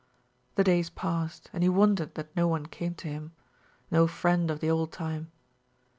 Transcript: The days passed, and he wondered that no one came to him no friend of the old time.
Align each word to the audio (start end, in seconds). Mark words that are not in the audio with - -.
The 0.55 0.63
days 0.63 0.89
passed, 0.89 1.47
and 1.53 1.61
he 1.61 1.69
wondered 1.69 2.15
that 2.15 2.35
no 2.35 2.47
one 2.47 2.65
came 2.65 2.95
to 2.95 3.07
him 3.07 3.33
no 3.91 4.07
friend 4.07 4.49
of 4.49 4.59
the 4.59 4.71
old 4.71 4.91
time. 4.91 5.31